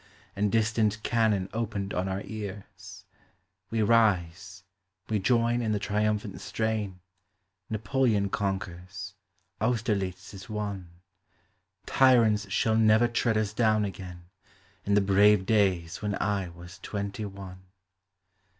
[0.35, 3.05] And distant cannon opened on our ears:
[3.69, 4.63] We rise—
[5.11, 7.01] we join in the triumphant strain—
[7.69, 9.13] Napoleon conquers—
[9.61, 10.89] Austcrlitz is won—
[11.85, 14.23] Tyrants shall never tread us down again.
[14.85, 17.61] In the brave days when I was twenty one.